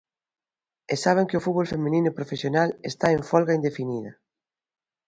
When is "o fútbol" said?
1.39-1.71